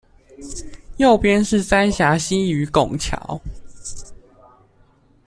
[0.97, 3.39] 右邊是三峽溪與拱橋